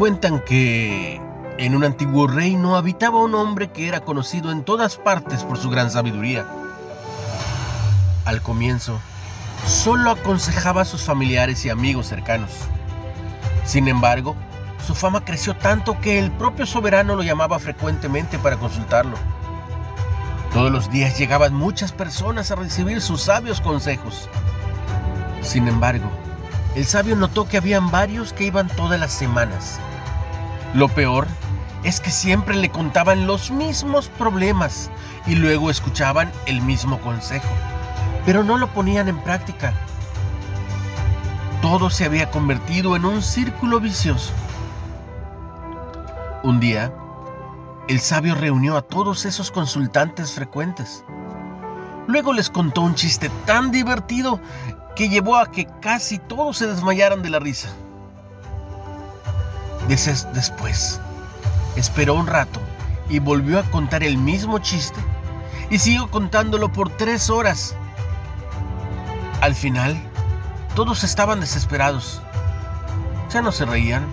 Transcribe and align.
Cuentan 0.00 0.40
que 0.40 1.20
en 1.58 1.76
un 1.76 1.84
antiguo 1.84 2.26
reino 2.26 2.74
habitaba 2.74 3.18
un 3.18 3.34
hombre 3.34 3.70
que 3.70 3.86
era 3.86 4.00
conocido 4.00 4.50
en 4.50 4.64
todas 4.64 4.96
partes 4.96 5.44
por 5.44 5.58
su 5.58 5.68
gran 5.68 5.90
sabiduría. 5.90 6.46
Al 8.24 8.40
comienzo, 8.40 8.98
solo 9.66 10.10
aconsejaba 10.10 10.80
a 10.80 10.84
sus 10.86 11.02
familiares 11.02 11.66
y 11.66 11.68
amigos 11.68 12.06
cercanos. 12.06 12.50
Sin 13.66 13.88
embargo, 13.88 14.36
su 14.86 14.94
fama 14.94 15.22
creció 15.22 15.54
tanto 15.54 16.00
que 16.00 16.18
el 16.18 16.30
propio 16.30 16.64
soberano 16.64 17.14
lo 17.14 17.22
llamaba 17.22 17.58
frecuentemente 17.58 18.38
para 18.38 18.56
consultarlo. 18.56 19.18
Todos 20.54 20.72
los 20.72 20.90
días 20.90 21.18
llegaban 21.18 21.52
muchas 21.52 21.92
personas 21.92 22.50
a 22.50 22.54
recibir 22.54 23.02
sus 23.02 23.20
sabios 23.20 23.60
consejos. 23.60 24.30
Sin 25.42 25.68
embargo, 25.68 26.10
el 26.74 26.86
sabio 26.86 27.16
notó 27.16 27.48
que 27.48 27.56
habían 27.56 27.90
varios 27.90 28.32
que 28.32 28.44
iban 28.44 28.68
todas 28.68 28.98
las 28.98 29.12
semanas 29.12 29.80
lo 30.74 30.88
peor 30.88 31.26
es 31.82 32.00
que 32.00 32.10
siempre 32.10 32.54
le 32.54 32.70
contaban 32.70 33.26
los 33.26 33.50
mismos 33.50 34.08
problemas 34.08 34.88
y 35.26 35.34
luego 35.34 35.68
escuchaban 35.68 36.30
el 36.46 36.62
mismo 36.62 37.00
consejo, 37.00 37.48
pero 38.24 38.44
no 38.44 38.56
lo 38.56 38.68
ponían 38.68 39.08
en 39.08 39.20
práctica. 39.20 39.72
Todo 41.60 41.90
se 41.90 42.04
había 42.04 42.30
convertido 42.30 42.94
en 42.94 43.04
un 43.04 43.20
círculo 43.20 43.80
vicioso. 43.80 44.32
Un 46.44 46.60
día, 46.60 46.92
el 47.88 47.98
sabio 47.98 48.36
reunió 48.36 48.76
a 48.76 48.82
todos 48.82 49.24
esos 49.24 49.50
consultantes 49.50 50.32
frecuentes. 50.32 51.04
Luego 52.10 52.32
les 52.32 52.50
contó 52.50 52.80
un 52.80 52.96
chiste 52.96 53.30
tan 53.46 53.70
divertido 53.70 54.40
que 54.96 55.08
llevó 55.08 55.36
a 55.36 55.52
que 55.52 55.68
casi 55.80 56.18
todos 56.18 56.58
se 56.58 56.66
desmayaran 56.66 57.22
de 57.22 57.30
la 57.30 57.38
risa. 57.38 57.68
Después, 59.86 61.00
esperó 61.76 62.14
un 62.14 62.26
rato 62.26 62.58
y 63.08 63.20
volvió 63.20 63.60
a 63.60 63.62
contar 63.62 64.02
el 64.02 64.18
mismo 64.18 64.58
chiste 64.58 64.98
y 65.70 65.78
siguió 65.78 66.10
contándolo 66.10 66.72
por 66.72 66.90
tres 66.90 67.30
horas. 67.30 67.76
Al 69.40 69.54
final, 69.54 69.96
todos 70.74 71.04
estaban 71.04 71.38
desesperados. 71.38 72.20
Ya 73.32 73.40
no 73.40 73.52
se 73.52 73.66
reían. 73.66 74.04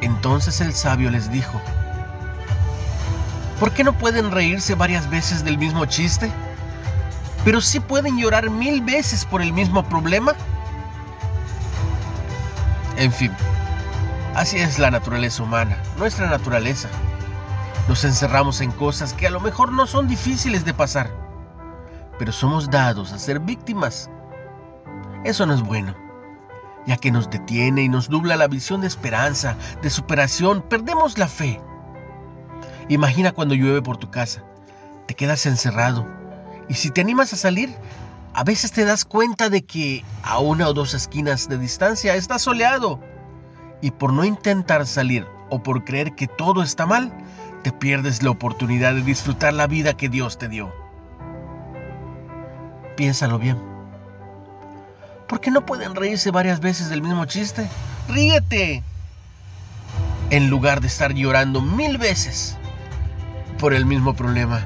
Entonces 0.00 0.60
el 0.60 0.74
sabio 0.74 1.10
les 1.10 1.30
dijo, 1.30 1.60
¿por 3.60 3.72
qué 3.72 3.84
no 3.84 3.92
pueden 3.92 4.30
reírse 4.30 4.74
varias 4.74 5.08
veces 5.10 5.44
del 5.44 5.58
mismo 5.58 5.84
chiste? 5.84 6.32
Pero 7.44 7.60
sí 7.60 7.78
pueden 7.78 8.18
llorar 8.18 8.48
mil 8.48 8.80
veces 8.80 9.26
por 9.26 9.42
el 9.42 9.52
mismo 9.52 9.84
problema. 9.84 10.32
En 12.96 13.12
fin, 13.12 13.30
así 14.34 14.56
es 14.56 14.78
la 14.78 14.90
naturaleza 14.90 15.42
humana, 15.42 15.76
nuestra 15.98 16.28
naturaleza. 16.28 16.88
Nos 17.86 18.04
encerramos 18.04 18.60
en 18.62 18.72
cosas 18.72 19.12
que 19.12 19.26
a 19.26 19.30
lo 19.30 19.40
mejor 19.40 19.72
no 19.72 19.86
son 19.86 20.08
difíciles 20.08 20.64
de 20.64 20.74
pasar, 20.74 21.10
pero 22.18 22.32
somos 22.32 22.70
dados 22.70 23.12
a 23.12 23.18
ser 23.18 23.40
víctimas. 23.40 24.10
Eso 25.24 25.44
no 25.44 25.54
es 25.54 25.60
bueno, 25.60 25.94
ya 26.86 26.96
que 26.96 27.10
nos 27.10 27.28
detiene 27.28 27.82
y 27.82 27.88
nos 27.90 28.08
nubla 28.08 28.36
la 28.36 28.48
visión 28.48 28.80
de 28.80 28.86
esperanza, 28.86 29.56
de 29.82 29.90
superación, 29.90 30.62
perdemos 30.62 31.18
la 31.18 31.28
fe. 31.28 31.60
Imagina 32.90 33.30
cuando 33.30 33.54
llueve 33.54 33.82
por 33.82 33.98
tu 33.98 34.10
casa, 34.10 34.42
te 35.06 35.14
quedas 35.14 35.46
encerrado 35.46 36.08
y 36.68 36.74
si 36.74 36.90
te 36.90 37.00
animas 37.00 37.32
a 37.32 37.36
salir, 37.36 37.72
a 38.34 38.42
veces 38.42 38.72
te 38.72 38.84
das 38.84 39.04
cuenta 39.04 39.48
de 39.48 39.64
que 39.64 40.04
a 40.24 40.40
una 40.40 40.66
o 40.66 40.74
dos 40.74 40.92
esquinas 40.94 41.48
de 41.48 41.56
distancia 41.56 42.16
está 42.16 42.40
soleado. 42.40 42.98
Y 43.80 43.92
por 43.92 44.12
no 44.12 44.24
intentar 44.24 44.88
salir 44.88 45.24
o 45.50 45.62
por 45.62 45.84
creer 45.84 46.16
que 46.16 46.26
todo 46.26 46.64
está 46.64 46.84
mal, 46.84 47.12
te 47.62 47.70
pierdes 47.70 48.24
la 48.24 48.30
oportunidad 48.30 48.94
de 48.94 49.02
disfrutar 49.02 49.54
la 49.54 49.68
vida 49.68 49.96
que 49.96 50.08
Dios 50.08 50.36
te 50.36 50.48
dio. 50.48 50.72
Piénsalo 52.96 53.38
bien. 53.38 53.56
¿Por 55.28 55.40
qué 55.40 55.52
no 55.52 55.64
pueden 55.64 55.94
reírse 55.94 56.32
varias 56.32 56.58
veces 56.58 56.88
del 56.88 57.02
mismo 57.02 57.24
chiste? 57.24 57.68
¡Ríete! 58.08 58.82
En 60.30 60.50
lugar 60.50 60.80
de 60.80 60.88
estar 60.88 61.14
llorando 61.14 61.62
mil 61.62 61.96
veces 61.96 62.56
por 63.60 63.74
el 63.74 63.84
mismo 63.84 64.14
problema. 64.14 64.62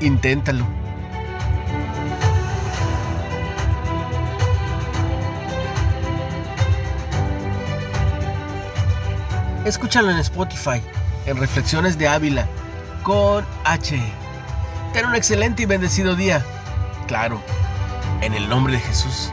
Inténtalo. 0.00 0.66
Escúchalo 9.64 10.10
en 10.10 10.18
Spotify, 10.18 10.82
en 11.24 11.38
Reflexiones 11.38 11.96
de 11.96 12.08
Ávila, 12.08 12.46
con 13.02 13.44
H. 13.64 13.98
Ten 14.92 15.06
un 15.06 15.14
excelente 15.14 15.62
y 15.62 15.66
bendecido 15.66 16.14
día. 16.14 16.44
Claro, 17.06 17.40
en 18.20 18.34
el 18.34 18.48
nombre 18.50 18.74
de 18.74 18.80
Jesús. 18.80 19.32